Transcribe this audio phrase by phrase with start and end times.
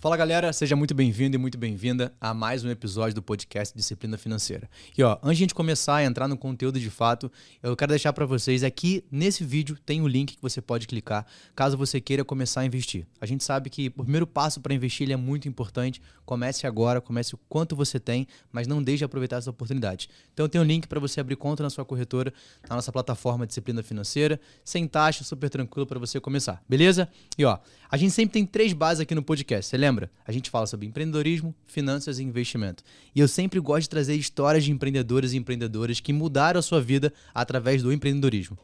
[0.00, 4.16] Fala galera, seja muito bem-vindo e muito bem-vinda a mais um episódio do podcast Disciplina
[4.16, 4.70] Financeira.
[4.96, 7.28] E ó, antes de a gente começar a entrar no conteúdo de fato,
[7.60, 11.26] eu quero deixar para vocês aqui nesse vídeo tem um link que você pode clicar
[11.52, 13.08] caso você queira começar a investir.
[13.20, 16.00] A gente sabe que o primeiro passo para investir é muito importante.
[16.24, 20.08] Comece agora, comece o quanto você tem, mas não deixe de aproveitar essa oportunidade.
[20.32, 22.32] Então tem um link para você abrir conta na sua corretora,
[22.70, 27.08] na nossa plataforma Disciplina Financeira, sem taxa, super tranquilo para você começar, beleza?
[27.36, 27.58] E ó,
[27.90, 29.66] a gente sempre tem três bases aqui no podcast.
[29.68, 29.87] Você lembra?
[29.88, 30.10] Lembra?
[30.26, 32.82] A gente fala sobre empreendedorismo, finanças e investimento.
[33.14, 36.80] E eu sempre gosto de trazer histórias de empreendedores e empreendedoras que mudaram a sua
[36.80, 38.58] vida através do empreendedorismo.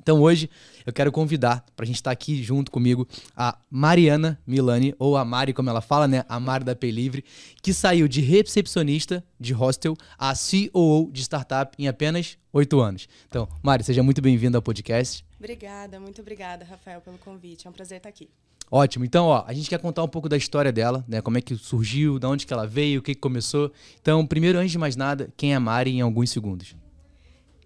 [0.00, 0.50] Então hoje
[0.84, 5.16] eu quero convidar para a gente estar tá aqui junto comigo a Mariana Milani, ou
[5.16, 6.24] a Mari, como ela fala, né?
[6.28, 7.24] A Mari da Pay Livre,
[7.62, 13.08] que saiu de recepcionista de hostel a COO de startup em apenas oito anos.
[13.28, 15.24] Então, Mari, seja muito bem-vinda ao podcast.
[15.38, 17.66] Obrigada, muito obrigada, Rafael, pelo convite.
[17.66, 18.28] É um prazer estar aqui.
[18.74, 19.04] Ótimo.
[19.04, 21.20] Então, ó, a gente quer contar um pouco da história dela, né?
[21.20, 23.70] Como é que surgiu, de onde que ela veio, o que, que começou.
[24.00, 26.74] Então, primeiro, antes de mais nada, quem é Mari em alguns segundos?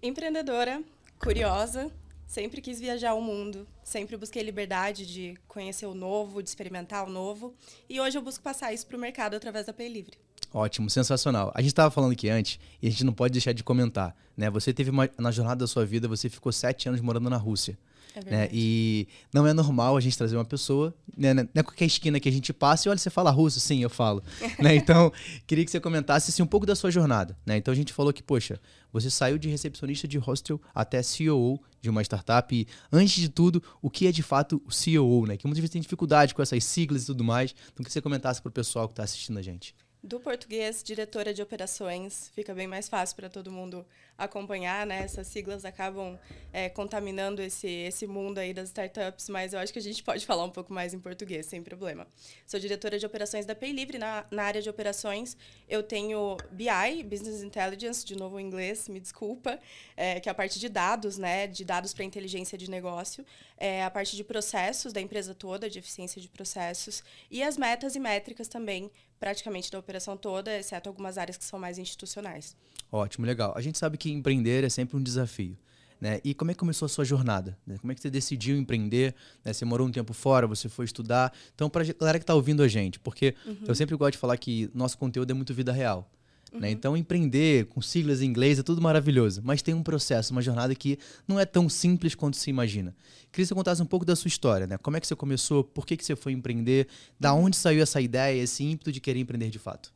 [0.03, 0.83] Empreendedora,
[1.17, 1.89] curiosa,
[2.27, 7.09] sempre quis viajar o mundo, sempre busquei liberdade de conhecer o novo, de experimentar o
[7.09, 7.55] novo.
[7.89, 10.17] E hoje eu busco passar isso para o mercado através da Pay Livre.
[10.53, 11.53] Ótimo, sensacional.
[11.55, 14.49] A gente estava falando aqui antes e a gente não pode deixar de comentar, né?
[14.49, 17.77] Você teve uma, na jornada da sua vida, você ficou sete anos morando na Rússia.
[18.25, 18.49] É né?
[18.51, 21.33] E não é normal a gente trazer uma pessoa, né?
[21.33, 23.59] Não é qualquer esquina que a gente passa e olha, você fala russo?
[23.59, 24.23] Sim, eu falo.
[24.59, 24.75] né?
[24.75, 25.11] Então,
[25.45, 27.37] queria que você comentasse assim, um pouco da sua jornada.
[27.45, 27.57] Né?
[27.57, 28.59] Então, a gente falou que, poxa,
[28.91, 32.55] você saiu de recepcionista de hostel até CEO de uma startup.
[32.55, 35.37] E, antes de tudo, o que é de fato o CEO, né?
[35.37, 37.53] Que muitas vezes tem dificuldade com essas siglas e tudo mais.
[37.73, 39.75] Então, que você comentasse para o pessoal que está assistindo a gente.
[40.07, 43.85] Do português, diretora de operações, fica bem mais fácil para todo mundo
[44.17, 45.03] acompanhar, né?
[45.03, 46.17] Essas siglas acabam
[46.53, 50.25] é, contaminando esse, esse mundo aí das startups, mas eu acho que a gente pode
[50.25, 52.07] falar um pouco mais em português, sem problema.
[52.45, 53.97] Sou diretora de operações da Pay Livre.
[53.97, 55.35] Na, na área de operações,
[55.67, 59.59] eu tenho BI, Business Intelligence, de novo em inglês, me desculpa,
[59.97, 61.47] é, que é a parte de dados, né?
[61.47, 63.25] De dados para inteligência de negócio,
[63.57, 67.93] é, a parte de processos da empresa toda, de eficiência de processos, e as metas
[67.93, 72.55] e métricas também, praticamente da operação toda, exceto algumas áreas que são mais institucionais.
[72.91, 73.53] Ótimo, legal.
[73.55, 75.57] A gente sabe que empreender é sempre um desafio.
[75.99, 76.21] Né?
[76.23, 77.57] E como é que começou a sua jornada?
[77.65, 77.77] Né?
[77.79, 79.15] Como é que você decidiu empreender?
[79.43, 79.51] Né?
[79.51, 81.33] Você morou um tempo fora, você foi estudar.
[81.55, 83.57] Então, para a galera que está ouvindo a gente, porque uhum.
[83.67, 86.07] eu sempre gosto de falar que nosso conteúdo é muito vida real.
[86.53, 86.59] Uhum.
[86.61, 86.71] Né?
[86.71, 90.73] Então, empreender com siglas em inglês é tudo maravilhoso, mas tem um processo, uma jornada
[90.73, 90.97] que
[91.27, 92.95] não é tão simples quanto se imagina.
[93.31, 94.77] Queria que você contasse um pouco da sua história, né?
[94.77, 95.63] Como é que você começou?
[95.63, 96.87] Por que, que você foi empreender?
[97.19, 97.45] Da uhum.
[97.45, 99.93] onde saiu essa ideia, esse ímpeto de querer empreender de fato?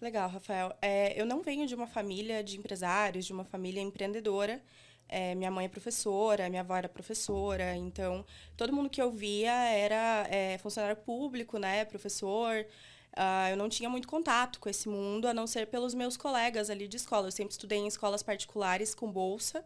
[0.00, 0.76] Legal, Rafael.
[0.82, 4.60] É, eu não venho de uma família de empresários, de uma família empreendedora.
[5.08, 8.24] É, minha mãe é professora, minha avó era professora, então
[8.56, 12.66] todo mundo que eu via era é, funcionário público, né, professor.
[13.12, 16.70] Uh, eu não tinha muito contato com esse mundo, a não ser pelos meus colegas
[16.70, 17.28] ali de escola.
[17.28, 19.64] Eu sempre estudei em escolas particulares com bolsa.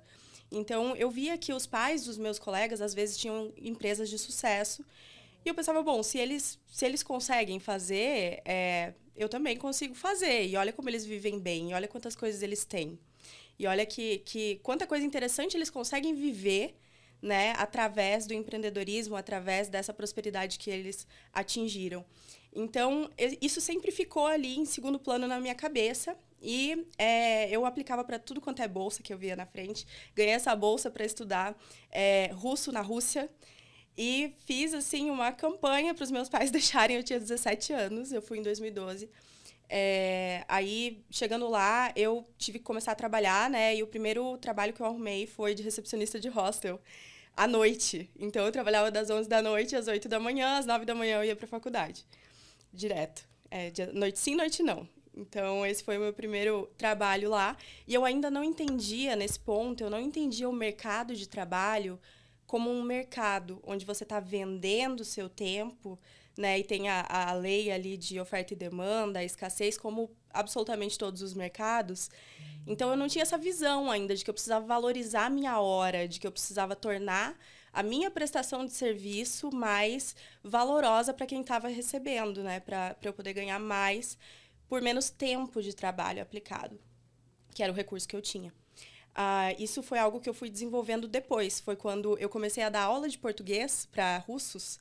[0.51, 4.85] Então, eu via que os pais dos meus colegas, às vezes, tinham empresas de sucesso.
[5.45, 10.47] E eu pensava, bom, se eles, se eles conseguem fazer, é, eu também consigo fazer.
[10.47, 12.99] E olha como eles vivem bem, e olha quantas coisas eles têm.
[13.59, 16.77] E olha que, que quanta coisa interessante eles conseguem viver
[17.23, 22.05] né, através do empreendedorismo, através dessa prosperidade que eles atingiram.
[22.57, 23.11] Então,
[23.43, 26.17] isso sempre ficou ali em segundo plano na minha cabeça.
[26.41, 29.87] E é, eu aplicava para tudo quanto é bolsa que eu via na frente.
[30.15, 31.55] Ganhei essa bolsa para estudar
[31.93, 33.29] é, russo na Rússia.
[33.97, 36.97] E fiz, assim, uma campanha para os meus pais deixarem.
[36.97, 39.11] Eu tinha 17 anos, eu fui em 2012.
[39.69, 43.77] É, aí, chegando lá, eu tive que começar a trabalhar, né?
[43.77, 46.81] E o primeiro trabalho que eu arrumei foi de recepcionista de hostel,
[47.37, 48.09] à noite.
[48.19, 51.19] Então, eu trabalhava das 11 da noite às 8 da manhã, às 9 da manhã
[51.19, 52.07] eu ia para a faculdade.
[52.77, 53.27] Direto.
[53.51, 54.87] É, noite sim, noite não.
[55.17, 57.57] Então, esse foi o meu primeiro trabalho lá.
[57.89, 61.99] E eu ainda não entendia, nesse ponto, eu não entendia o mercado de trabalho
[62.47, 65.99] como um mercado onde você está vendendo o seu tempo,
[66.37, 66.59] né?
[66.59, 71.23] E tem a, a lei ali de oferta e demanda, a escassez, como absolutamente todos
[71.23, 72.11] os mercados.
[72.67, 76.07] Então eu não tinha essa visão ainda de que eu precisava valorizar a minha hora,
[76.07, 77.39] de que eu precisava tornar
[77.77, 82.59] a minha prestação de serviço mais valorosa para quem estava recebendo, né?
[82.59, 84.17] Para eu poder ganhar mais
[84.67, 86.81] por menos tempo de trabalho aplicado,
[87.55, 88.51] que era o recurso que eu tinha.
[89.13, 91.61] Uh, isso foi algo que eu fui desenvolvendo depois.
[91.61, 94.81] Foi quando eu comecei a dar aula de português para russos,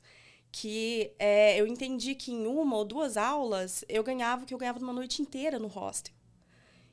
[0.50, 4.58] que é, eu entendi que em uma ou duas aulas eu ganhava o que eu
[4.58, 6.14] ganhava numa noite inteira no hostel.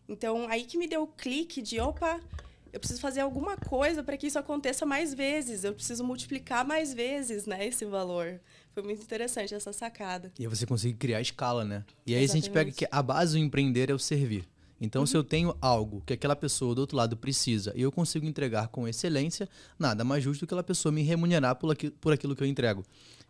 [0.10, 2.20] Então, aí que me deu o clique de, opa,
[2.74, 5.64] eu preciso fazer alguma coisa para que isso aconteça mais vezes.
[5.64, 8.42] Eu preciso multiplicar mais vezes, né, esse valor.
[8.74, 10.34] Foi muito interessante essa sacada.
[10.40, 11.86] E aí você consegue criar escala, né?
[12.04, 12.32] E aí Exatamente.
[12.32, 14.50] a gente pega que a base do empreender é o servir.
[14.80, 15.06] Então, uhum.
[15.06, 18.68] se eu tenho algo que aquela pessoa do outro lado precisa e eu consigo entregar
[18.68, 19.48] com excelência,
[19.80, 22.84] nada mais justo que aquela pessoa me remunerar por aquilo, por aquilo que eu entrego.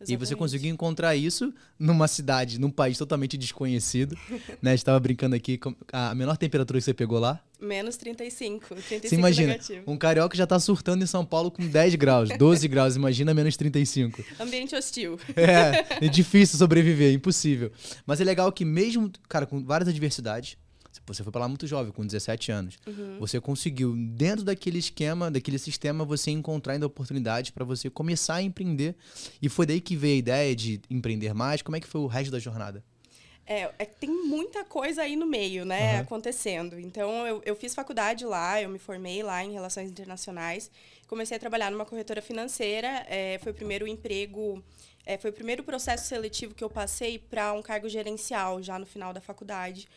[0.03, 0.13] Exatamente.
[0.13, 4.17] E você conseguir encontrar isso numa cidade, num país totalmente desconhecido.
[4.61, 4.73] né?
[4.73, 5.59] Estava brincando aqui,
[5.91, 7.41] a menor temperatura que você pegou lá?
[7.61, 8.67] Menos 35.
[8.75, 9.83] 35 você imagina, negativo.
[9.89, 13.55] um carioca já está surtando em São Paulo com 10 graus, 12 graus, imagina menos
[13.55, 14.23] 35.
[14.39, 15.17] Ambiente hostil.
[15.35, 17.71] É, é difícil sobreviver, impossível.
[18.05, 20.57] Mas é legal que mesmo, cara, com várias adversidades,
[21.05, 22.77] você foi para lá muito jovem, com 17 anos.
[22.87, 23.17] Uhum.
[23.19, 28.41] Você conseguiu, dentro daquele esquema, daquele sistema, você encontrar ainda oportunidades para você começar a
[28.41, 28.95] empreender.
[29.41, 31.61] E foi daí que veio a ideia de empreender mais.
[31.61, 32.83] Como é que foi o resto da jornada?
[33.45, 36.01] É, é, tem muita coisa aí no meio, né, uhum.
[36.01, 36.79] acontecendo.
[36.79, 40.71] Então, eu, eu fiz faculdade lá, eu me formei lá em Relações Internacionais.
[41.07, 43.05] Comecei a trabalhar numa corretora financeira.
[43.09, 44.63] É, foi o primeiro emprego,
[45.05, 48.85] é, foi o primeiro processo seletivo que eu passei para um cargo gerencial, já no
[48.85, 49.89] final da faculdade.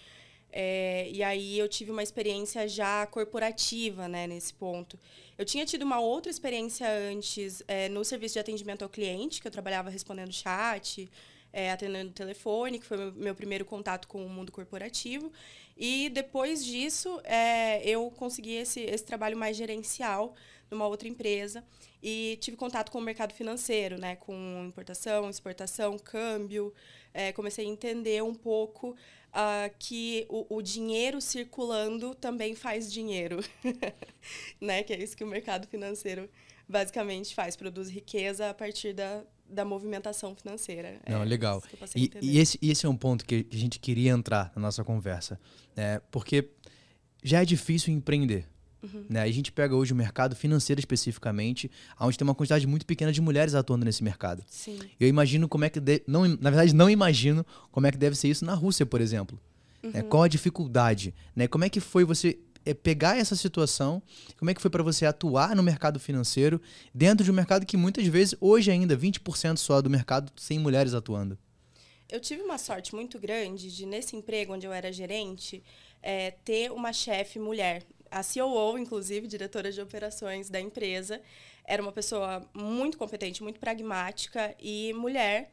[0.58, 4.98] É, e aí eu tive uma experiência já corporativa, né, nesse ponto.
[5.36, 9.46] Eu tinha tido uma outra experiência antes é, no serviço de atendimento ao cliente, que
[9.46, 11.10] eu trabalhava respondendo chat,
[11.52, 15.30] é, atendendo telefone, que foi meu, meu primeiro contato com o mundo corporativo.
[15.76, 20.34] E depois disso, é, eu consegui esse, esse trabalho mais gerencial
[20.70, 21.62] numa outra empresa
[22.02, 26.72] e tive contato com o mercado financeiro, né, com importação, exportação, câmbio.
[27.12, 28.96] É, comecei a entender um pouco
[29.36, 33.44] uh, que o, o, dinheiro circulando também faz dinheiro,
[34.60, 34.82] né?
[34.82, 36.28] Que é isso que o mercado financeiro
[36.66, 41.00] basicamente faz, produz riqueza a partir da, da movimentação financeira.
[41.08, 41.62] Não, é, legal.
[41.94, 45.38] E, e, esse, esse é um ponto que a gente queria entrar na nossa conversa,
[45.76, 46.00] né?
[46.10, 46.50] Porque
[47.22, 48.46] já é difícil empreender.
[48.82, 49.04] Uhum.
[49.08, 49.22] Né?
[49.22, 53.20] A gente pega hoje o mercado financeiro especificamente, onde tem uma quantidade muito pequena de
[53.20, 54.44] mulheres atuando nesse mercado.
[54.48, 54.78] Sim.
[54.98, 55.80] Eu imagino como é que.
[55.80, 56.02] De...
[56.06, 59.38] Não, na verdade, não imagino como é que deve ser isso na Rússia, por exemplo.
[59.82, 59.88] Né?
[59.88, 59.92] Uhum.
[59.94, 60.02] Né?
[60.02, 61.14] Qual a dificuldade?
[61.34, 61.48] Né?
[61.48, 64.02] Como é que foi você é, pegar essa situação?
[64.38, 66.60] Como é que foi para você atuar no mercado financeiro
[66.94, 70.92] dentro de um mercado que muitas vezes, hoje ainda, 20% só do mercado sem mulheres
[70.92, 71.38] atuando?
[72.08, 75.62] Eu tive uma sorte muito grande de, nesse emprego onde eu era gerente,
[76.02, 77.82] é, ter uma chefe mulher
[78.18, 81.20] a COO, inclusive, diretora de operações da empresa,
[81.64, 85.50] era uma pessoa muito competente, muito pragmática e mulher.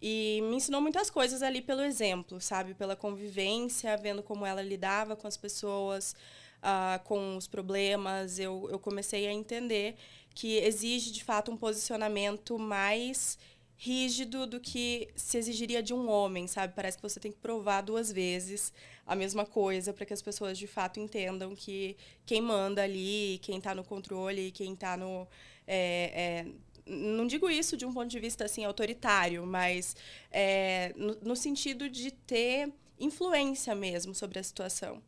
[0.00, 2.74] E me ensinou muitas coisas ali pelo exemplo, sabe?
[2.74, 6.14] Pela convivência, vendo como ela lidava com as pessoas,
[6.58, 8.38] uh, com os problemas.
[8.38, 9.96] Eu, eu comecei a entender
[10.34, 13.38] que exige, de fato, um posicionamento mais
[13.84, 16.72] rígido do que se exigiria de um homem, sabe?
[16.74, 18.72] Parece que você tem que provar duas vezes
[19.06, 21.94] a mesma coisa para que as pessoas de fato entendam que
[22.24, 25.28] quem manda ali, quem está no controle, quem está no
[25.66, 26.46] é, é,
[26.86, 29.94] não digo isso de um ponto de vista assim autoritário, mas
[30.30, 35.02] é, no, no, sentido de ter influência mesmo sobre a situação,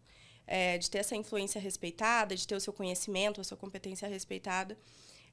[0.46, 4.76] é, de ter essa influência respeitada, de ter o seu conhecimento, a sua competência respeitada.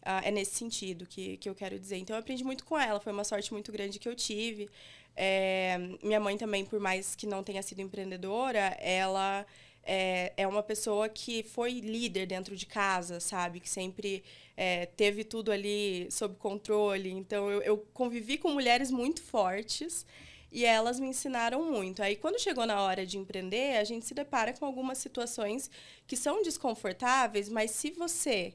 [0.04, 1.96] Uh, é nesse sentido que, que eu quero dizer.
[1.96, 4.70] Então, eu aprendi muito com ela, foi uma sorte muito grande que eu tive.
[5.16, 9.46] É, minha mãe também, por mais que não tenha sido empreendedora, ela
[9.84, 13.60] é, é uma pessoa que foi líder dentro de casa, sabe?
[13.60, 14.24] Que sempre
[14.58, 17.10] é, teve tudo ali sob controle.
[17.12, 20.06] Então, eu, eu convivi com mulheres muito fortes
[20.52, 22.04] e elas me ensinaram muito.
[22.04, 25.70] Aí, quando chegou na hora de empreender, a gente se depara com algumas situações
[26.06, 28.54] que são desconfortáveis, mas se você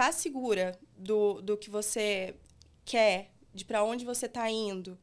[0.00, 2.34] tá segura do, do que você
[2.86, 4.96] quer, de para onde você está indo,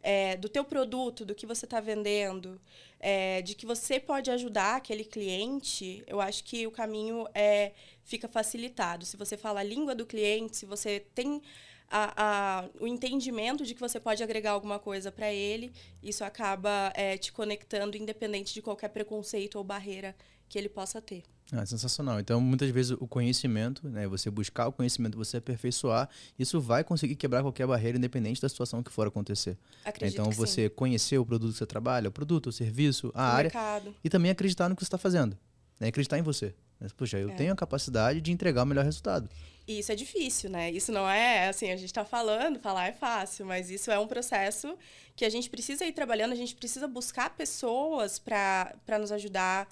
[0.00, 2.60] é, do teu produto, do que você está vendendo,
[3.00, 7.72] é, de que você pode ajudar aquele cliente, eu acho que o caminho é,
[8.04, 9.04] fica facilitado.
[9.04, 11.42] Se você fala a língua do cliente, se você tem
[11.90, 16.92] a, a, o entendimento de que você pode agregar alguma coisa para ele, isso acaba
[16.94, 20.14] é, te conectando, independente de qualquer preconceito ou barreira
[20.48, 21.22] que ele possa ter.
[21.52, 22.18] Ah, sensacional.
[22.18, 26.08] Então, muitas vezes o conhecimento, né, você buscar o conhecimento, você aperfeiçoar,
[26.38, 29.56] isso vai conseguir quebrar qualquer barreira, independente da situação que for acontecer.
[29.84, 30.74] Acredito então, você sim.
[30.74, 33.94] conhecer o produto que você trabalha, o produto, o serviço, a o área, mercado.
[34.02, 35.36] e também acreditar no que você está fazendo,
[35.78, 36.54] né, acreditar em você.
[36.80, 37.34] Mas, Puxa, eu é.
[37.34, 39.28] tenho a capacidade de entregar o melhor resultado.
[39.66, 40.70] E isso é difícil, né?
[40.70, 44.06] Isso não é assim, a gente está falando, falar é fácil, mas isso é um
[44.06, 44.76] processo
[45.16, 49.66] que a gente precisa ir trabalhando, a gente precisa buscar pessoas para nos ajudar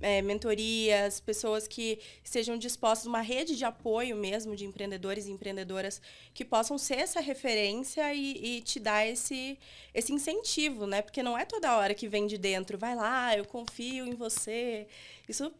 [0.00, 6.00] é, mentorias, pessoas que estejam dispostas, uma rede de apoio mesmo de empreendedores e empreendedoras
[6.32, 9.58] que possam ser essa referência e, e, te dar esse,
[9.94, 11.02] esse incentivo, né?
[11.02, 14.86] Porque não é toda hora que vem de dentro, vai lá, eu confio em você.
[15.28, 15.52] Isso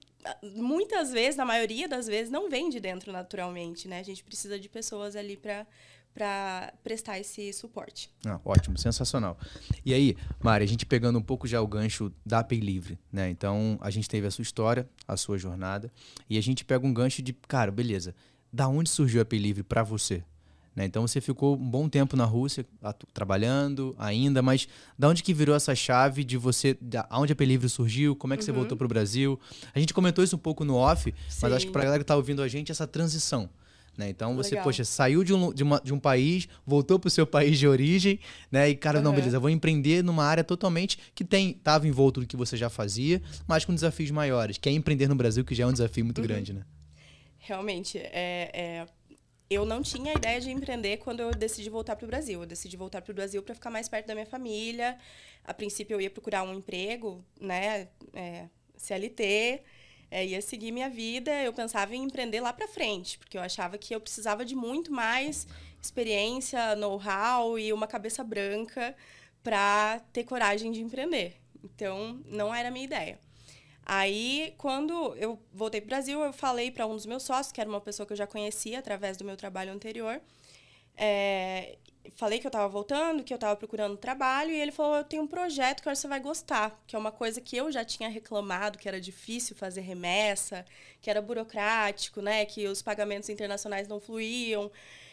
[0.42, 4.00] muitas vezes, na maioria das vezes, não vem de dentro naturalmente, né?
[4.00, 5.66] A gente precisa de pessoas ali para
[6.18, 8.10] para prestar esse suporte.
[8.26, 9.38] Ah, ótimo, sensacional.
[9.86, 13.30] E aí, Mari, a gente pegando um pouco já o gancho da Pay Livre, né?
[13.30, 15.92] Então, a gente teve a sua história, a sua jornada,
[16.28, 18.16] e a gente pega um gancho de, cara, beleza,
[18.52, 20.24] da onde surgiu a Pay Livre para você?
[20.74, 20.84] Né?
[20.86, 22.66] Então você ficou um bom tempo na Rússia,
[23.14, 24.66] trabalhando ainda, mas
[24.98, 28.36] da onde que virou essa chave de você, da, onde a Pelivre surgiu, como é
[28.36, 28.46] que uhum.
[28.46, 29.38] você voltou para o Brasil?
[29.72, 31.38] A gente comentou isso um pouco no off, Sim.
[31.42, 33.48] mas acho que para a galera que está ouvindo a gente, essa transição.
[33.98, 34.08] Né?
[34.08, 34.64] Então você, Legal.
[34.64, 37.66] poxa, saiu de um, de, uma, de um país, voltou para o seu país de
[37.66, 38.70] origem, né?
[38.70, 39.04] E, cara, uhum.
[39.04, 42.70] não, beleza, vou empreender numa área totalmente que tem, estava envolto do que você já
[42.70, 46.04] fazia, mas com desafios maiores, que é empreender no Brasil, que já é um desafio
[46.04, 46.26] muito uhum.
[46.28, 46.62] grande, né?
[47.38, 48.86] Realmente, é, é
[49.50, 52.40] eu não tinha a ideia de empreender quando eu decidi voltar para o Brasil.
[52.40, 54.96] Eu decidi voltar para o Brasil para ficar mais perto da minha família.
[55.42, 59.62] A princípio, eu ia procurar um emprego, né, é, CLT,
[60.10, 61.30] é, ia seguir minha vida.
[61.42, 64.92] Eu pensava em empreender lá para frente, porque eu achava que eu precisava de muito
[64.92, 65.46] mais
[65.82, 68.94] experiência, know-how e uma cabeça branca
[69.42, 71.36] para ter coragem de empreender.
[71.62, 73.18] Então, não era a minha ideia.
[73.84, 77.60] Aí, quando eu voltei para o Brasil, eu falei para um dos meus sócios, que
[77.60, 80.20] era uma pessoa que eu já conhecia através do meu trabalho anterior.
[80.94, 81.78] É,
[82.16, 85.22] falei que eu estava voltando, que eu estava procurando trabalho, e ele falou: Eu tenho
[85.22, 87.70] um projeto que eu acho que você vai gostar, que é uma coisa que eu
[87.70, 90.64] já tinha reclamado, que era difícil fazer remessa,
[91.00, 92.44] que era burocrático, né?
[92.44, 94.70] Que os pagamentos internacionais não fluíam.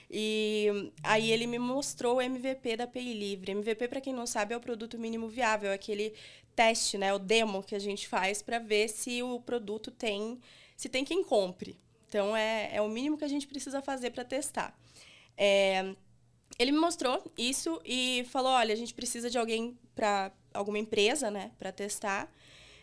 [0.10, 3.52] E aí ele me mostrou o MVP da Pay Livre.
[3.52, 6.14] MVP, para quem não sabe, é o produto mínimo viável, é aquele
[6.56, 10.40] teste, né, o demo que a gente faz para ver se o produto tem,
[10.78, 11.78] se tem quem compre.
[12.08, 14.74] Então é, é o mínimo que a gente precisa fazer para testar.
[15.38, 15.94] É,
[16.58, 21.30] ele me mostrou isso e falou, olha, a gente precisa de alguém para alguma empresa,
[21.30, 22.32] né, para testar.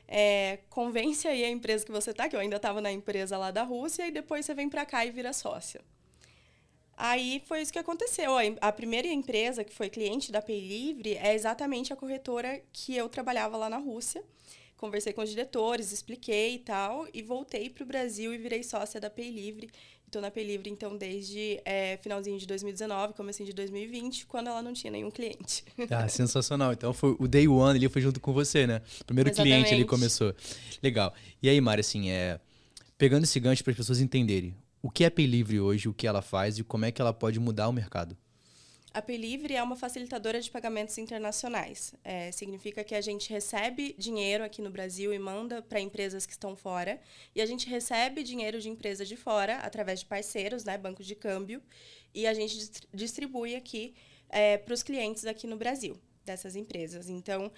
[0.07, 3.51] É, convence aí a empresa que você tá, que eu ainda estava na empresa lá
[3.51, 5.81] da Rússia, e depois você vem para cá e vira sócia.
[6.97, 8.33] Aí foi isso que aconteceu.
[8.61, 13.09] A primeira empresa que foi cliente da Pay Livre é exatamente a corretora que eu
[13.09, 14.23] trabalhava lá na Rússia.
[14.83, 19.01] Conversei com os diretores, expliquei e tal, e voltei para o Brasil e virei sócia
[19.01, 19.71] da Pay Livre.
[20.05, 24.61] Estou na Pay Livre, então, desde é, finalzinho de 2019, comecinho de 2020, quando ela
[24.61, 25.65] não tinha nenhum cliente.
[25.89, 26.73] Ah, sensacional.
[26.73, 28.83] Então, foi o Day One ali foi junto com você, né?
[29.03, 29.55] O primeiro Exatamente.
[29.55, 30.35] cliente ali começou.
[30.83, 31.15] Legal.
[31.41, 32.41] E aí, Mari, assim, é,
[32.99, 35.95] pegando esse gancho para as pessoas entenderem, o que é a Pay Livre hoje, o
[35.95, 38.17] que ela faz e como é que ela pode mudar o mercado?
[38.95, 41.95] A Pay Livre é uma facilitadora de pagamentos internacionais.
[42.05, 46.33] É, significa que a gente recebe dinheiro aqui no Brasil e manda para empresas que
[46.33, 47.01] estão fora.
[47.35, 51.15] E a gente recebe dinheiro de empresas de fora através de parceiros, né, bancos de
[51.15, 51.63] câmbio.
[52.15, 53.95] E a gente distribui aqui
[54.29, 57.09] é, para os clientes aqui no Brasil dessas empresas.
[57.09, 57.51] Então,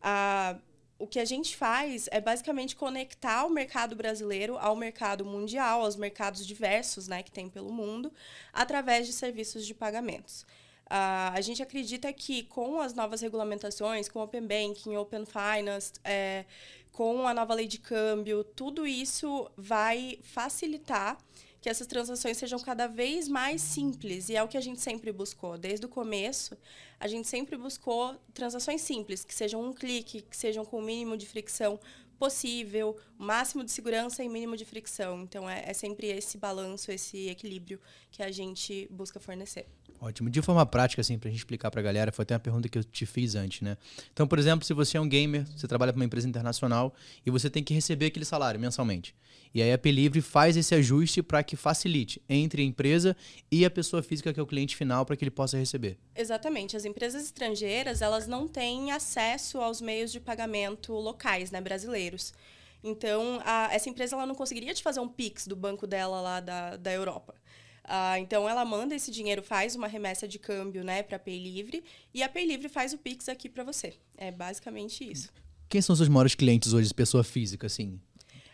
[0.00, 0.58] a
[1.02, 5.96] o que a gente faz é basicamente conectar o mercado brasileiro ao mercado mundial, aos
[5.96, 8.12] mercados diversos né, que tem pelo mundo,
[8.52, 10.46] através de serviços de pagamentos.
[10.86, 16.44] Uh, a gente acredita que com as novas regulamentações, com Open Banking, Open Finance, é,
[16.92, 21.18] com a nova lei de câmbio, tudo isso vai facilitar
[21.62, 24.28] que essas transações sejam cada vez mais simples.
[24.28, 25.56] E é o que a gente sempre buscou.
[25.56, 26.58] Desde o começo,
[26.98, 31.16] a gente sempre buscou transações simples, que sejam um clique, que sejam com o mínimo
[31.16, 31.78] de fricção
[32.18, 35.22] possível, máximo de segurança e mínimo de fricção.
[35.22, 39.66] Então, é, é sempre esse balanço, esse equilíbrio que a gente busca fornecer.
[40.02, 40.28] Ótimo.
[40.28, 42.82] De forma prática, assim, pra gente explicar pra galera, foi até uma pergunta que eu
[42.82, 43.78] te fiz antes, né?
[44.12, 46.92] Então, por exemplo, se você é um gamer, você trabalha para uma empresa internacional
[47.24, 49.14] e você tem que receber aquele salário mensalmente.
[49.54, 53.16] E aí a Pelivre faz esse ajuste para que facilite entre a empresa
[53.48, 55.96] e a pessoa física que é o cliente final para que ele possa receber.
[56.16, 56.76] Exatamente.
[56.76, 62.34] As empresas estrangeiras, elas não têm acesso aos meios de pagamento locais, né, brasileiros.
[62.82, 66.40] Então, a, essa empresa ela não conseguiria te fazer um Pix do banco dela lá
[66.40, 67.34] da, da Europa.
[67.84, 71.82] Ah, então ela manda esse dinheiro, faz uma remessa de câmbio, né, para Pay Livre
[72.14, 73.94] e a Pay Livre faz o Pix aqui para você.
[74.16, 75.30] É basicamente isso.
[75.68, 78.00] Quem são os seus maiores clientes hoje, pessoa física, assim?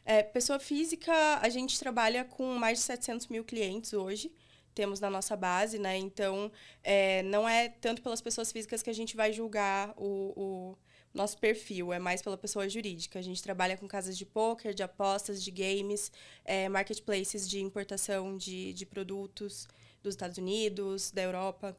[0.04, 4.32] É, pessoa física, a gente trabalha com mais de 700 mil clientes hoje
[4.78, 5.96] temos na nossa base, né?
[5.96, 6.52] Então,
[6.84, 10.78] é, não é tanto pelas pessoas físicas que a gente vai julgar o, o,
[11.18, 13.18] nosso perfil, é mais pela pessoa jurídica.
[13.18, 16.10] A gente trabalha com casas de poker, de apostas, de games,
[16.44, 19.66] é, marketplaces de importação de, de produtos
[20.02, 21.76] dos Estados Unidos, da Europa.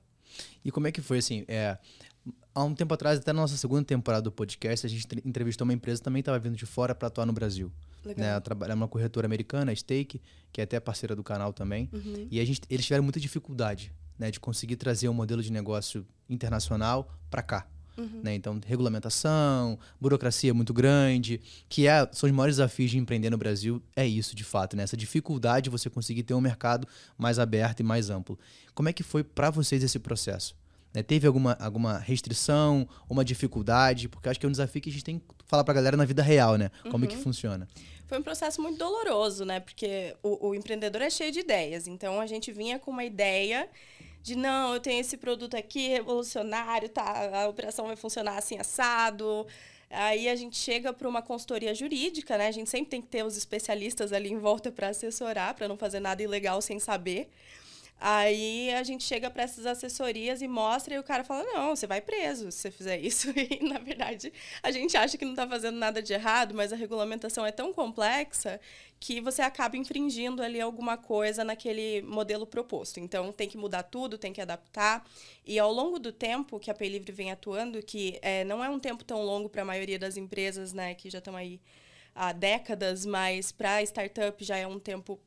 [0.63, 1.43] E como é que foi assim?
[1.47, 1.77] É,
[2.53, 5.73] há um tempo atrás, até na nossa segunda temporada do podcast, a gente entrevistou uma
[5.73, 7.71] empresa que também estava vindo de fora para atuar no Brasil.
[8.05, 8.35] Legal.
[8.35, 8.39] Né?
[8.39, 11.89] Trabalhar numa corretora americana, a Stake, que é até parceira do canal também.
[11.91, 12.27] Uhum.
[12.29, 16.05] E a gente, eles tiveram muita dificuldade né, de conseguir trazer um modelo de negócio
[16.29, 17.67] internacional para cá.
[17.99, 18.21] Uhum.
[18.23, 18.35] Né?
[18.35, 23.81] Então, regulamentação, burocracia muito grande, que é, são os maiores desafios de empreender no Brasil,
[23.95, 24.83] é isso de fato, né?
[24.83, 26.87] essa dificuldade de você conseguir ter um mercado
[27.17, 28.39] mais aberto e mais amplo.
[28.73, 30.55] Como é que foi para vocês esse processo?
[30.93, 31.03] Né?
[31.03, 34.07] Teve alguma, alguma restrição, uma dificuldade?
[34.07, 35.97] Porque acho que é um desafio que a gente tem que falar para a galera
[35.97, 36.71] na vida real, né?
[36.83, 37.03] Como uhum.
[37.03, 37.23] é que uhum.
[37.23, 37.67] funciona.
[38.07, 39.59] Foi um processo muito doloroso, né?
[39.59, 41.87] Porque o, o empreendedor é cheio de ideias.
[41.87, 43.69] Então, a gente vinha com uma ideia
[44.21, 47.43] de não, eu tenho esse produto aqui revolucionário, tá?
[47.43, 49.47] A operação vai funcionar assim assado.
[49.89, 52.47] Aí a gente chega para uma consultoria jurídica, né?
[52.47, 55.77] A gente sempre tem que ter os especialistas ali em volta para assessorar, para não
[55.77, 57.29] fazer nada ilegal sem saber.
[58.01, 61.85] Aí a gente chega para essas assessorias e mostra e o cara fala: "Não, você
[61.85, 63.27] vai preso se você fizer isso".
[63.49, 64.31] E na verdade,
[64.63, 67.73] a gente acha que não está fazendo nada de errado, mas a regulamentação é tão
[67.73, 68.59] complexa
[68.99, 72.99] que você acaba infringindo ali alguma coisa naquele modelo proposto.
[72.99, 75.05] Então tem que mudar tudo, tem que adaptar.
[75.45, 78.69] E ao longo do tempo que a Pay Livre vem atuando, que é, não é
[78.69, 81.59] um tempo tão longo para a maioria das empresas, né, que já estão aí
[82.15, 85.19] há décadas, mas para startup já é um tempo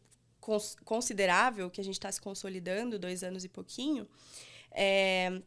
[0.43, 4.07] cons considerável, que a gente está se consolidando, dois anos e pouquinho,
[4.73, 5.41] é,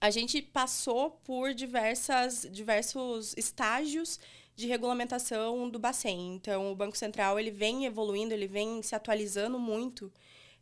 [0.00, 4.20] a gente passou por diversas, diversos estágios
[4.56, 6.34] de regulamentação do Bacen.
[6.34, 10.12] Então, o Banco Central ele vem evoluindo, ele vem se atualizando muito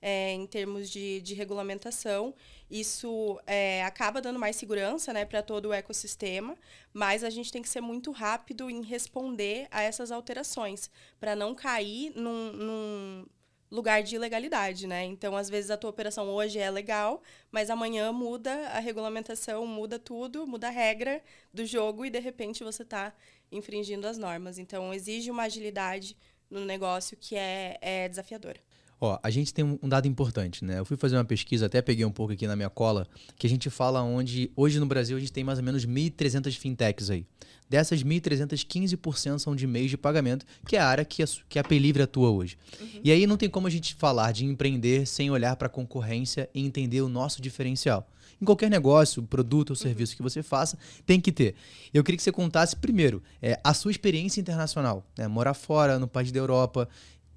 [0.00, 2.35] é, em termos de, de regulamentação.
[2.71, 6.57] Isso é, acaba dando mais segurança né, para todo o ecossistema,
[6.93, 11.55] mas a gente tem que ser muito rápido em responder a essas alterações, para não
[11.55, 13.26] cair num, num
[13.73, 15.02] lugar de ilegalidade, né?
[15.05, 19.99] Então, às vezes a tua operação hoje é legal, mas amanhã muda a regulamentação, muda
[19.99, 21.23] tudo, muda a regra
[21.55, 23.14] do jogo e de repente você está
[23.50, 24.59] infringindo as normas.
[24.59, 26.14] Então, exige uma agilidade
[26.50, 28.61] no negócio que é, é desafiadora.
[29.04, 30.78] Ó, a gente tem um dado importante, né?
[30.78, 33.04] Eu fui fazer uma pesquisa, até peguei um pouco aqui na minha cola,
[33.37, 36.56] que a gente fala onde hoje no Brasil a gente tem mais ou menos 1.300
[36.56, 37.26] fintechs aí.
[37.68, 41.59] Dessas 1.300, 15% são de meios de pagamento, que é a área que a, que
[41.59, 42.56] a Paylivre atua hoje.
[42.80, 43.00] Uhum.
[43.02, 46.49] E aí não tem como a gente falar de empreender sem olhar para a concorrência
[46.54, 48.09] e entender o nosso diferencial.
[48.40, 50.16] Em qualquer negócio, produto ou serviço uhum.
[50.16, 51.55] que você faça, tem que ter.
[51.94, 55.27] Eu queria que você contasse primeiro é, a sua experiência internacional, né?
[55.27, 56.88] morar fora, no país da Europa,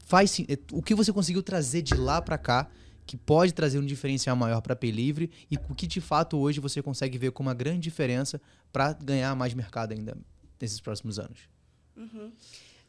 [0.05, 2.69] faz é, o que você conseguiu trazer de lá para cá
[3.05, 6.59] que pode trazer um diferencial maior para Pay Livre e o que de fato hoje
[6.59, 8.41] você consegue ver como uma grande diferença
[8.71, 10.17] para ganhar mais mercado ainda
[10.59, 11.49] nesses próximos anos.
[11.95, 12.31] Uhum.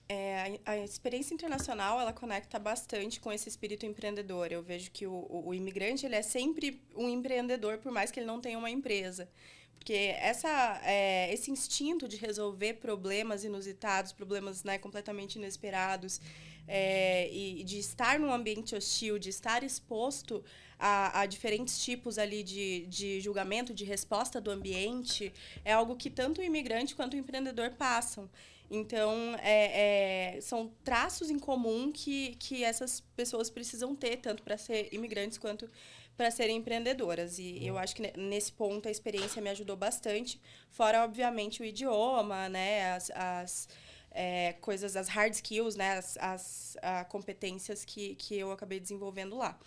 [0.08, 4.52] É, a, a, experiência internacional ela conecta bastante com esse espírito empreendedor.
[4.52, 8.20] Eu vejo que o, o, o, imigrante ele é sempre um empreendedor, por mais que
[8.20, 9.28] ele não tenha uma empresa.
[9.76, 16.20] Porque essa, é, esse instinto de resolver problemas inusitados, problemas né, completamente inesperados,
[16.68, 20.42] é, e de estar num ambiente hostil, de estar exposto
[20.78, 25.32] a, a, diferentes tipos ali de, de julgamento, de resposta do ambiente,
[25.64, 28.28] é algo que tanto o imigrante quanto o empreendedor passam.
[28.68, 34.58] Então, é, é, são traços em comum que, que essas pessoas precisam ter, tanto para
[34.58, 35.70] ser imigrantes quanto
[36.16, 37.38] para serem empreendedoras.
[37.38, 42.48] E eu acho que nesse ponto a experiência me ajudou bastante, fora, obviamente, o idioma,
[42.48, 42.92] né?
[42.94, 43.68] As, as
[44.10, 45.98] é, coisas, as hard skills, né?
[45.98, 46.76] As, as
[47.08, 49.58] competências que, que eu acabei desenvolvendo lá.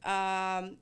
[0.00, 0.76] Uh,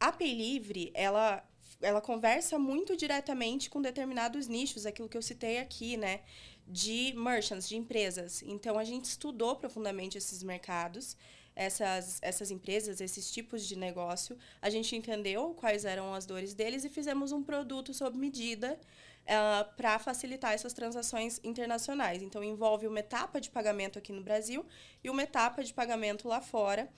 [0.00, 1.44] a Pay Livre, ela,
[1.80, 6.20] ela conversa muito diretamente com determinados nichos, aquilo que eu citei aqui, né?
[6.66, 8.42] De merchants, de empresas.
[8.42, 11.16] Então, a gente estudou profundamente esses mercados,
[11.58, 14.38] essas, essas empresas, esses tipos de negócio.
[14.62, 18.78] A gente entendeu quais eram as dores deles e fizemos um produto sob medida uh,
[19.26, 22.22] ah, para facilitar essas transações internacionais.
[22.22, 24.64] Então, envolve uma etapa de pagamento aqui no Brasil
[25.02, 26.88] e uma etapa de pagamento lá fora.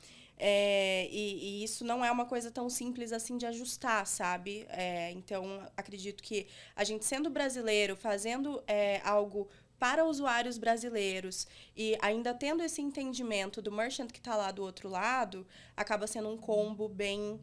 [0.43, 4.67] É, e, e, isso não é uma coisa tão simples assim de ajustar, sabe?
[4.69, 6.47] É, então, acredito que
[6.77, 9.49] a gente sendo brasileiro, fazendo é, algo
[9.81, 14.91] para usuários brasileiros e ainda tendo esse entendimento do merchant que está lá do outro
[14.91, 17.41] lado, acaba sendo um combo bem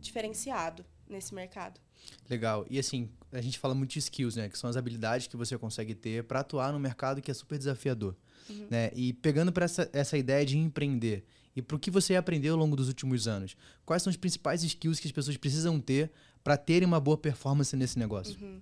[0.00, 1.80] diferenciado nesse mercado.
[2.28, 2.64] Legal.
[2.70, 4.48] E assim, a gente fala muito de skills, né?
[4.48, 7.58] Que são as habilidades que você consegue ter para atuar no mercado que é super
[7.58, 8.16] desafiador.
[8.48, 8.68] Uhum.
[8.70, 8.90] Né?
[8.94, 11.24] E pegando para essa, essa ideia de empreender
[11.54, 14.62] e para o que você aprendeu ao longo dos últimos anos, quais são os principais
[14.62, 16.12] skills que as pessoas precisam ter
[16.44, 18.38] para terem uma boa performance nesse negócio?
[18.40, 18.60] Uhum.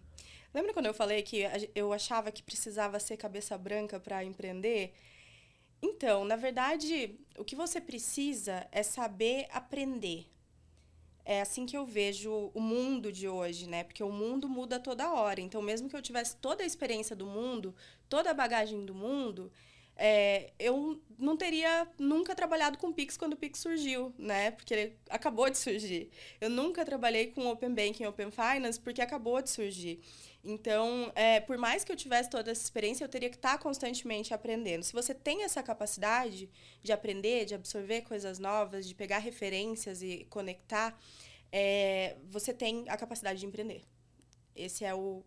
[0.59, 4.93] Lembra quando eu falei que eu achava que precisava ser cabeça branca para empreender?
[5.81, 10.27] Então, na verdade, o que você precisa é saber aprender
[11.25, 13.85] é assim que eu vejo o mundo de hoje, né?
[13.85, 15.41] Porque o mundo muda toda hora.
[15.41, 17.73] Então, mesmo que eu tivesse toda a experiência do mundo,
[18.09, 19.53] toda a bagagem do mundo,
[20.01, 24.53] é, eu não teria nunca trabalhado com Pix quando o Pix surgiu, né?
[24.53, 26.09] Porque ele acabou de surgir.
[26.41, 30.01] Eu nunca trabalhei com Open Banking, Open Finance, porque acabou de surgir.
[30.45, 34.33] Então, é, por mais que eu tivesse toda essa experiência, eu teria que estar constantemente
[34.33, 34.85] aprendendo.
[34.85, 36.49] Se você tem essa capacidade
[36.81, 40.97] de aprender, de absorver coisas novas, de pegar referências e conectar,
[41.51, 43.83] é, você tem a capacidade de empreender.
[44.55, 45.25] Esse é o,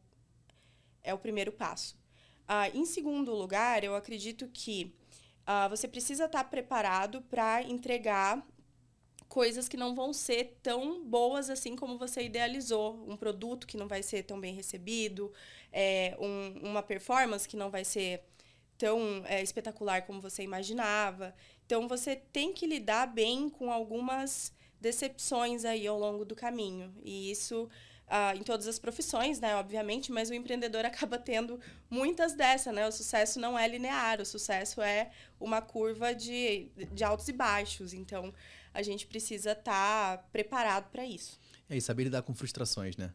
[1.03, 2.00] é o primeiro passo.
[2.53, 4.93] Ah, em segundo lugar, eu acredito que
[5.45, 8.45] ah, você precisa estar preparado para entregar
[9.29, 13.05] coisas que não vão ser tão boas assim como você idealizou.
[13.07, 15.31] Um produto que não vai ser tão bem recebido,
[15.71, 18.21] é, um, uma performance que não vai ser
[18.77, 21.33] tão é, espetacular como você imaginava.
[21.65, 26.93] Então, você tem que lidar bem com algumas decepções aí ao longo do caminho.
[27.01, 27.69] E isso
[28.11, 32.85] uh, em todas as profissões, né, obviamente, mas o empreendedor acaba tendo muitas dessas, né?
[32.87, 37.93] O sucesso não é linear, o sucesso é uma curva de, de altos e baixos.
[37.93, 38.33] Então,
[38.73, 41.39] a gente precisa estar tá preparado para isso.
[41.69, 43.13] É, e saber lidar com frustrações, né?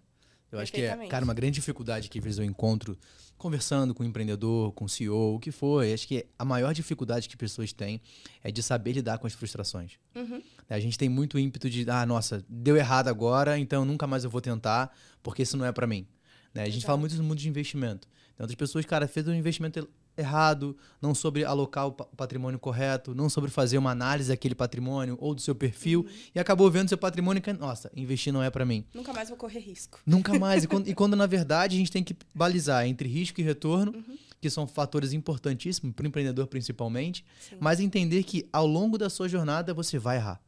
[0.51, 2.97] Eu acho que é, cara, uma grande dificuldade que às vezes eu encontro
[3.37, 5.85] conversando com o empreendedor, com o CEO, o que for.
[5.85, 8.01] Acho que a maior dificuldade que pessoas têm
[8.43, 9.93] é de saber lidar com as frustrações.
[10.15, 10.41] Uhum.
[10.69, 14.31] A gente tem muito ímpeto de, ah, nossa, deu errado agora, então nunca mais eu
[14.31, 16.07] vou tentar, porque isso não é para mim.
[16.55, 16.63] Né?
[16.63, 16.87] A gente Exato.
[16.87, 18.09] fala muito no mundo de investimento.
[18.35, 23.29] Então, outras pessoas, cara, fez um investimento errado, não sobre alocar o patrimônio correto, não
[23.29, 26.15] sobre fazer uma análise daquele patrimônio ou do seu perfil uhum.
[26.35, 28.85] e acabou vendo seu patrimônio e nossa, investir não é para mim.
[28.95, 30.01] Nunca mais vou correr risco.
[30.07, 30.65] Nunca mais.
[30.65, 33.93] e, quando, e, quando, na verdade a gente tem que balizar entre risco e retorno,
[33.93, 34.17] uhum.
[34.41, 37.57] que são fatores importantíssimos para o empreendedor principalmente, Sim.
[37.61, 40.41] mas entender que ao longo da sua jornada você vai errar.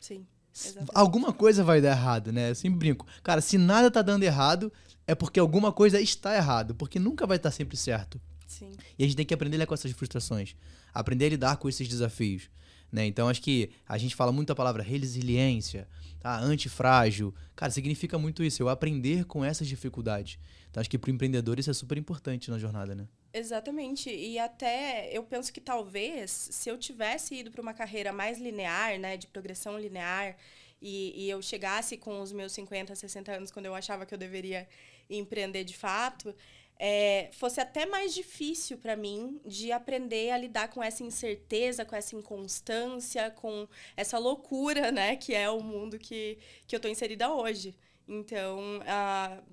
[0.00, 0.26] Sim.
[0.56, 0.90] Exatamente.
[0.94, 2.50] Alguma coisa vai dar errado, né?
[2.50, 3.06] Eu sempre brinco.
[3.24, 4.72] Cara, se nada tá dando errado,
[5.06, 8.20] é porque alguma coisa está errado, porque nunca vai estar sempre certo.
[8.46, 8.72] Sim.
[8.98, 10.54] E a gente tem que aprender a lidar com essas frustrações,
[10.92, 12.50] aprender a lidar com esses desafios.
[12.94, 13.06] Né?
[13.06, 15.88] Então acho que a gente fala muito a palavra resiliência,
[16.20, 16.38] tá?
[16.38, 17.34] antifrágil.
[17.56, 20.38] Cara, significa muito isso, eu aprender com essas dificuldades.
[20.70, 23.08] Então acho que para o empreendedor isso é super importante na jornada, né?
[23.32, 24.08] Exatamente.
[24.08, 28.96] E até eu penso que talvez se eu tivesse ido para uma carreira mais linear,
[28.98, 30.36] né, de progressão linear,
[30.80, 34.18] e, e, eu chegasse com os meus 50, 60 anos, quando eu achava que eu
[34.18, 34.68] deveria
[35.08, 36.34] empreender de fato,
[36.78, 41.94] é, fosse até mais difícil para mim de aprender a lidar com essa incerteza, com
[41.94, 47.32] essa inconstância, com essa loucura, né, que é o mundo que, que eu estou inserida
[47.32, 47.76] hoje.
[48.06, 48.80] Então,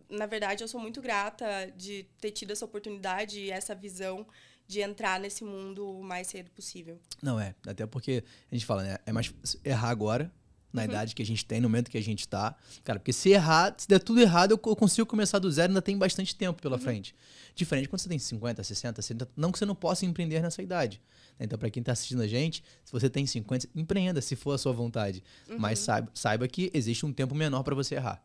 [0.09, 4.27] na verdade, eu sou muito grata de ter tido essa oportunidade e essa visão
[4.67, 6.99] de entrar nesse mundo o mais cedo possível.
[7.21, 10.31] Não é, até porque a gente fala, né, é mais errar agora
[10.73, 10.87] na uhum.
[10.87, 12.55] idade que a gente tem, no momento que a gente tá.
[12.83, 15.97] Cara, porque se errar, se der tudo errado, eu consigo começar do zero, ainda tem
[15.97, 16.81] bastante tempo pela uhum.
[16.81, 17.15] frente.
[17.55, 21.01] Diferente quando você tem 50, 60, 70, não que você não possa empreender nessa idade.
[21.37, 21.45] Né?
[21.45, 24.57] Então, para quem está assistindo a gente, se você tem 50, empreenda, se for a
[24.57, 25.23] sua vontade.
[25.49, 25.57] Uhum.
[25.59, 28.23] Mas saiba, saiba que existe um tempo menor para você errar.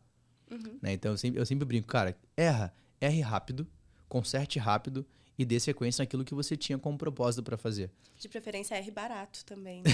[0.50, 0.78] Uhum.
[0.80, 0.92] Né?
[0.92, 3.66] Então, eu sempre, eu sempre brinco, cara, erra, erre rápido,
[4.08, 5.04] conserte rápido
[5.38, 7.90] e dê sequência naquilo que você tinha como propósito para fazer.
[8.18, 9.82] De preferência, R barato também.
[9.82, 9.90] Né?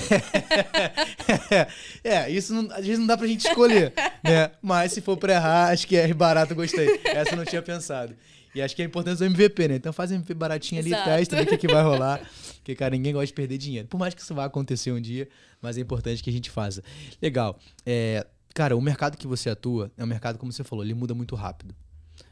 [2.05, 4.53] é, isso não, às vezes não dá pra gente escolher, né?
[4.63, 7.01] Mas se for para errar, acho que R barato gostei.
[7.05, 8.15] Essa eu não tinha pensado.
[8.55, 9.77] E acho que é importante o MVP, né?
[9.77, 11.05] Então faz MVP baratinho ali, Exato.
[11.05, 12.21] testa, vê o que, que vai rolar.
[12.57, 13.89] Porque, cara, ninguém gosta de perder dinheiro.
[13.89, 15.29] Por mais que isso vá acontecer um dia,
[15.61, 16.83] mas é importante que a gente faça.
[17.21, 17.59] Legal.
[17.85, 21.15] É, cara, o mercado que você atua é um mercado, como você falou, ele muda
[21.15, 21.75] muito rápido.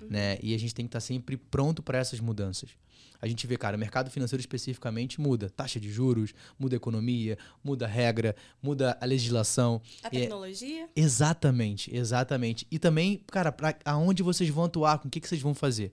[0.01, 0.09] Uhum.
[0.11, 0.39] Né?
[0.43, 2.71] E a gente tem que estar sempre pronto para essas mudanças.
[3.21, 5.51] A gente vê, cara, o mercado financeiro especificamente muda.
[5.51, 9.81] Taxa de juros, muda economia, muda a regra, muda a legislação.
[10.03, 10.85] A tecnologia?
[10.85, 10.89] É...
[10.97, 12.67] Exatamente, exatamente.
[12.71, 15.93] E também, cara, pra aonde vocês vão atuar, com o que, que vocês vão fazer.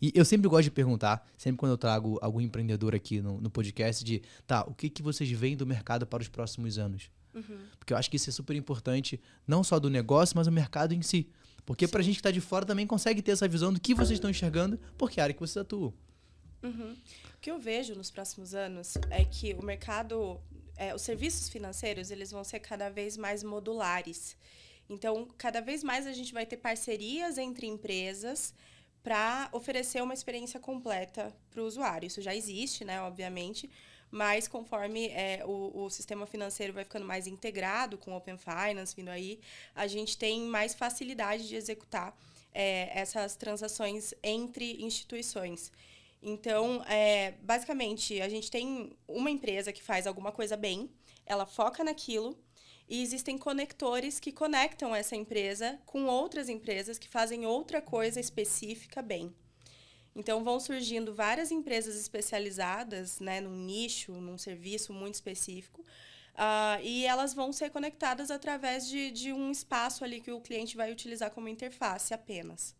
[0.00, 3.50] E eu sempre gosto de perguntar, sempre quando eu trago algum empreendedor aqui no, no
[3.50, 7.10] podcast, de tá, o que, que vocês veem do mercado para os próximos anos?
[7.34, 7.58] Uhum.
[7.78, 10.92] Porque eu acho que isso é super importante, não só do negócio, mas o mercado
[10.92, 11.28] em si.
[11.64, 13.94] Porque para a gente que está de fora também consegue ter essa visão do que
[13.94, 15.92] vocês estão enxergando, porque é a área que vocês atuam.
[16.62, 16.96] Uhum.
[17.34, 20.40] O que eu vejo nos próximos anos é que o mercado,
[20.76, 24.36] é, os serviços financeiros, eles vão ser cada vez mais modulares.
[24.88, 28.54] Então, cada vez mais a gente vai ter parcerias entre empresas
[29.02, 32.06] para oferecer uma experiência completa para o usuário.
[32.06, 33.70] Isso já existe, né, obviamente,
[34.10, 38.96] mas conforme é, o, o sistema financeiro vai ficando mais integrado com o Open Finance
[38.96, 39.38] vindo aí,
[39.74, 42.16] a gente tem mais facilidade de executar
[42.52, 45.70] é, essas transações entre instituições.
[46.22, 50.90] Então, é, basicamente, a gente tem uma empresa que faz alguma coisa bem,
[51.24, 52.36] ela foca naquilo,
[52.88, 59.02] e existem conectores que conectam essa empresa com outras empresas que fazem outra coisa específica
[59.02, 59.34] bem.
[60.16, 65.82] Então vão surgindo várias empresas especializadas, né, num nicho, num serviço muito específico.
[66.34, 70.76] Uh, e elas vão ser conectadas através de, de um espaço ali que o cliente
[70.76, 72.74] vai utilizar como interface apenas.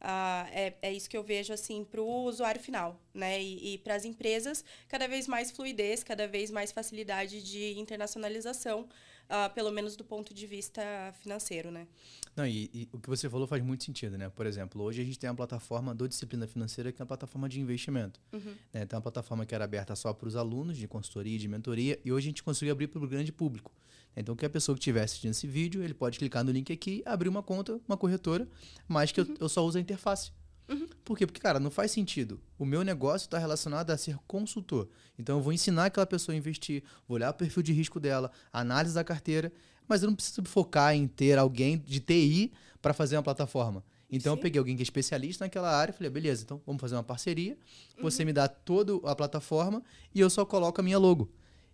[0.00, 3.42] Uh, é, é isso que eu vejo assim para o usuário final, né?
[3.42, 8.82] E, e para as empresas, cada vez mais fluidez, cada vez mais facilidade de internacionalização,
[8.82, 10.82] uh, pelo menos do ponto de vista
[11.20, 11.88] financeiro, né?
[12.36, 14.28] Não, e, e, o que você falou faz muito sentido, né?
[14.28, 17.48] Por exemplo, hoje a gente tem uma plataforma do Disciplina Financeira que é uma plataforma
[17.48, 18.20] de investimento.
[18.32, 18.54] Uhum.
[18.72, 18.86] Né?
[18.86, 21.98] Tem uma plataforma que era aberta só para os alunos de consultoria e de mentoria
[22.04, 23.72] e hoje a gente conseguiu abrir para o grande público.
[24.16, 27.02] Então, que a pessoa que estiver assistindo esse vídeo, ele pode clicar no link aqui,
[27.06, 28.48] abrir uma conta, uma corretora,
[28.86, 29.28] mas que uhum.
[29.30, 30.32] eu, eu só uso a interface.
[30.68, 30.86] Uhum.
[31.04, 31.26] Por quê?
[31.26, 32.40] Porque, cara, não faz sentido.
[32.58, 34.88] O meu negócio está relacionado a ser consultor.
[35.18, 38.30] Então, eu vou ensinar aquela pessoa a investir, vou olhar o perfil de risco dela,
[38.52, 39.52] análise da carteira,
[39.88, 43.82] mas eu não preciso focar em ter alguém de TI para fazer uma plataforma.
[44.10, 44.38] Então, Sim.
[44.38, 47.02] eu peguei alguém que é especialista naquela área e falei, beleza, então vamos fazer uma
[47.02, 47.58] parceria.
[48.00, 48.26] Você uhum.
[48.26, 49.82] me dá toda a plataforma
[50.14, 51.30] e eu só coloco a minha logo.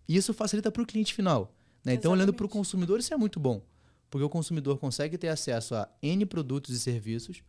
[0.08, 1.54] E isso facilita para o cliente final.
[1.84, 1.94] Né?
[1.94, 3.62] Então, olhando para o consumidor, isso é muito bom.
[4.08, 7.42] Porque o consumidor consegue ter acesso a N produtos e serviços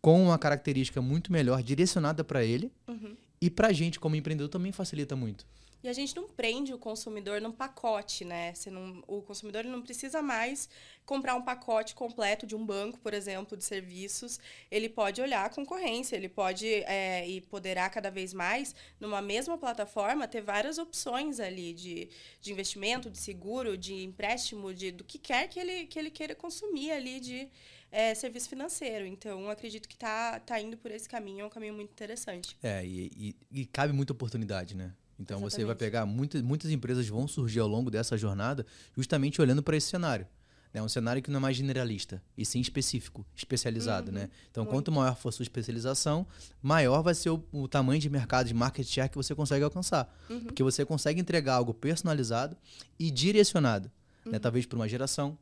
[0.00, 2.70] com uma característica muito melhor direcionada para ele.
[2.86, 3.16] Uhum.
[3.40, 5.46] E para a gente, como empreendedor, também facilita muito.
[5.82, 8.54] E a gente não prende o consumidor num pacote, né?
[8.54, 10.68] Você não, o consumidor não precisa mais
[11.04, 14.38] comprar um pacote completo de um banco, por exemplo, de serviços.
[14.70, 19.58] Ele pode olhar a concorrência, ele pode é, e poderá cada vez mais, numa mesma
[19.58, 22.08] plataforma, ter várias opções ali de,
[22.40, 26.34] de investimento, de seguro, de empréstimo, de do que quer que ele, que ele queira
[26.34, 27.48] consumir ali de
[27.90, 29.04] é, serviço financeiro.
[29.04, 32.56] Então, acredito que tá, tá indo por esse caminho, é um caminho muito interessante.
[32.62, 33.10] É, e,
[33.50, 34.94] e, e cabe muita oportunidade, né?
[35.22, 35.54] Então Exatamente.
[35.54, 39.76] você vai pegar muitas, muitas empresas vão surgir ao longo dessa jornada justamente olhando para
[39.76, 40.26] esse cenário.
[40.74, 40.82] É né?
[40.82, 44.08] um cenário que não é mais generalista, e sim específico, especializado.
[44.08, 44.14] Uhum.
[44.14, 44.30] Né?
[44.50, 44.74] Então, Muito.
[44.74, 46.26] quanto maior for a sua especialização,
[46.62, 50.12] maior vai ser o, o, tamanho de mercado, de market share que você consegue alcançar.
[50.30, 50.44] Uhum.
[50.44, 52.56] Porque você consegue entregar algo personalizado
[52.98, 53.88] e direcionado.
[53.88, 53.92] Né?
[54.24, 54.32] Uhum.
[54.32, 54.38] Né?
[54.38, 55.36] Talvez para uma geração,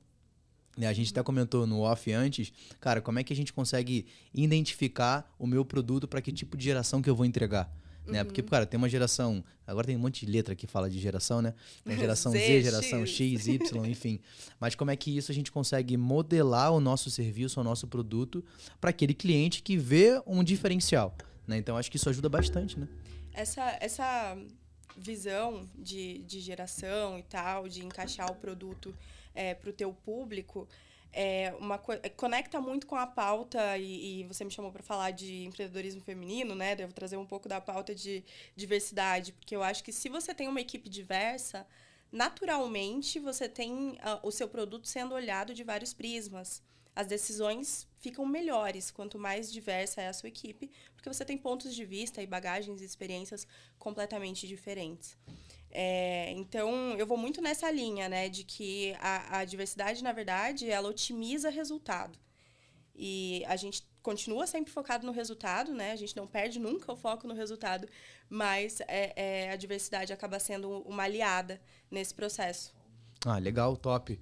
[0.77, 4.07] né, a gente até comentou no off antes, cara, como é que a gente consegue
[4.35, 7.73] identificar o meu produto para que tipo de geração que eu vou entregar?
[8.07, 8.21] Né?
[8.21, 8.27] Uhum.
[8.27, 9.45] Porque, cara, tem uma geração.
[9.67, 11.55] Agora tem um monte de letra que fala de geração, né?
[11.85, 13.43] Tem geração Z, Z geração X.
[13.43, 14.21] X, Y, enfim.
[14.59, 18.45] Mas como é que isso a gente consegue modelar o nosso serviço, o nosso produto,
[18.81, 21.15] para aquele cliente que vê um diferencial?
[21.47, 21.59] Né?
[21.59, 22.89] Então, acho que isso ajuda bastante, né?
[23.33, 24.37] Essa, essa
[24.97, 28.95] visão de, de geração e tal, de encaixar o produto
[29.35, 30.69] é, para o teu público
[31.13, 35.11] é uma é, conecta muito com a pauta e, e você me chamou para falar
[35.11, 36.77] de empreendedorismo feminino, né?
[36.77, 40.49] Devo trazer um pouco da pauta de diversidade, porque eu acho que se você tem
[40.49, 41.67] uma equipe diversa,
[42.13, 46.63] naturalmente você tem uh, o seu produto sendo olhado de vários prismas.
[46.95, 51.75] As decisões ficam melhores quanto mais diversa é a sua equipe, porque você tem pontos
[51.75, 53.47] de vista e bagagens e experiências
[53.79, 55.17] completamente diferentes.
[55.71, 60.69] É, então, eu vou muito nessa linha, né, de que a, a diversidade, na verdade,
[60.69, 62.19] ela otimiza resultado.
[62.95, 65.93] E a gente continua sempre focado no resultado, né?
[65.93, 67.89] A gente não perde nunca o foco no resultado,
[68.29, 72.75] mas é, é, a diversidade acaba sendo uma aliada nesse processo.
[73.25, 74.19] Ah, legal, top.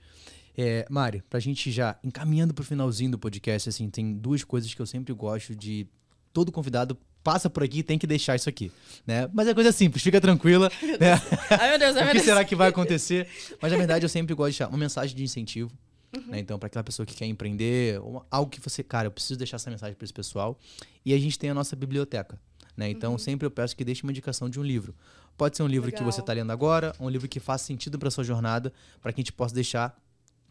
[0.57, 4.83] É, Mari, pra gente já encaminhando pro finalzinho do podcast, assim, tem duas coisas que
[4.83, 5.89] eu sempre gosto de
[6.33, 8.73] todo convidado passa por aqui tem que deixar isso aqui,
[9.07, 9.29] né?
[9.35, 10.73] Mas é coisa simples, fica tranquila.
[10.99, 11.21] né?
[11.51, 12.17] Ai, meu Deus, ai, meu Deus.
[12.17, 13.29] o que será que vai acontecer?
[13.61, 15.71] Mas na verdade eu sempre gosto de deixar uma mensagem de incentivo.
[16.17, 16.23] Uhum.
[16.29, 16.39] Né?
[16.39, 19.71] Então, para aquela pessoa que quer empreender, algo que você, cara, eu preciso deixar essa
[19.71, 20.59] mensagem para esse pessoal.
[21.05, 22.41] E a gente tem a nossa biblioteca.
[22.75, 22.89] Né?
[22.89, 23.19] Então, uhum.
[23.19, 24.95] sempre eu peço que deixe uma indicação de um livro.
[25.37, 25.99] Pode ser um livro Legal.
[25.99, 29.21] que você está lendo agora, um livro que faça sentido para sua jornada, para que
[29.21, 29.95] a gente possa deixar.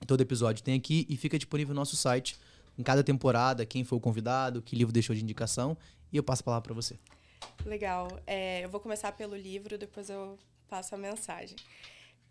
[0.05, 2.35] Todo episódio tem aqui e fica disponível no nosso site.
[2.77, 5.75] Em cada temporada, quem foi o convidado, que livro deixou de indicação
[6.11, 6.97] e eu passo a palavra para você.
[7.65, 8.07] Legal.
[8.25, 11.55] É, eu vou começar pelo livro, depois eu passo a mensagem.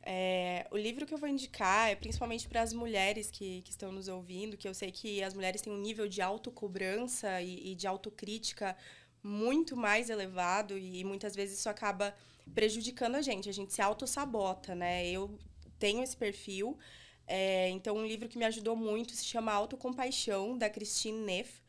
[0.02, 3.90] É, o livro que eu vou indicar é principalmente para as mulheres que, que estão
[3.90, 7.74] nos ouvindo, que eu sei que as mulheres têm um nível de autocobrança e, e
[7.74, 8.76] de autocrítica
[9.20, 12.14] muito mais elevado e muitas vezes isso acaba
[12.54, 13.48] prejudicando a gente.
[13.48, 15.08] A gente se autossabota, né?
[15.08, 15.36] Eu
[15.76, 16.78] tenho esse perfil.
[17.26, 21.65] É, então, um livro que me ajudou muito se chama Autocompaixão, da Christine Neff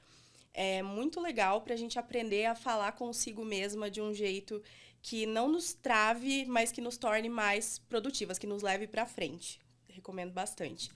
[0.57, 4.59] é muito legal para a gente aprender a falar consigo mesma de um jeito
[5.03, 9.61] que não nos trave, mas que nos torne mais produtivas, que nos leve para frente.
[9.87, 10.89] Recomendo bastante.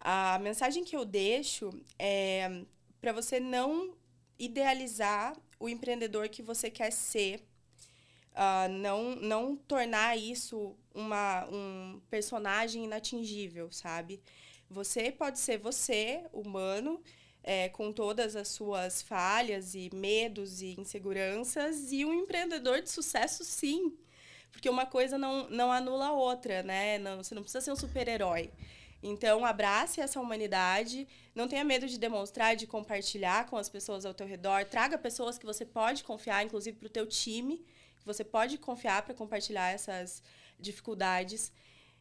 [0.00, 2.64] A mensagem que eu deixo é
[3.00, 3.94] para você não
[4.36, 7.46] idealizar o empreendedor que você quer ser,
[8.32, 14.20] uh, não, não tornar isso uma, um personagem inatingível, sabe?
[14.68, 17.00] Você pode ser você, humano,
[17.42, 23.44] é, com todas as suas falhas e medos e inseguranças, e um empreendedor de sucesso,
[23.44, 23.96] sim.
[24.52, 26.98] Porque uma coisa não, não anula a outra, né?
[26.98, 28.50] Não, você não precisa ser um super-herói.
[29.02, 34.12] Então, abrace essa humanidade, não tenha medo de demonstrar, de compartilhar com as pessoas ao
[34.12, 37.64] teu redor, traga pessoas que você pode confiar, inclusive para o teu time,
[37.98, 40.22] que você pode confiar para compartilhar essas
[40.58, 41.50] dificuldades.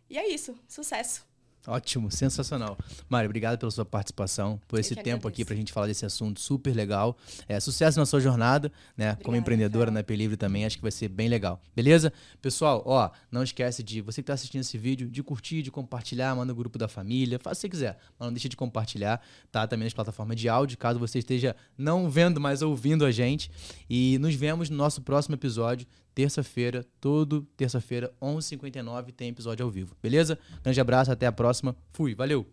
[0.10, 1.29] E é isso, sucesso!
[1.68, 2.78] Ótimo, sensacional.
[3.10, 6.40] Mário, obrigado pela sua participação, por esse tempo aqui para a gente falar desse assunto
[6.40, 7.18] super legal.
[7.48, 9.12] É, sucesso na sua jornada, né?
[9.12, 11.62] Obrigada, como empreendedora na Pelivre também, acho que vai ser bem legal.
[11.76, 12.14] Beleza?
[12.42, 16.34] Pessoal, ó, não esquece de, você que está assistindo esse vídeo, de curtir, de compartilhar,
[16.36, 19.22] manda no grupo da família, faz o que você quiser, mas não deixe de compartilhar,
[19.52, 19.68] tá?
[19.68, 23.52] Também nas plataformas de áudio, caso você esteja não vendo, mas ouvindo a gente.
[23.90, 29.96] E nos vemos no nosso próximo episódio terça-feira, todo terça-feira, 11h59, tem episódio ao vivo.
[30.02, 30.38] Beleza?
[30.64, 31.76] Grande abraço, até a próxima.
[31.92, 32.46] Fui, valeu!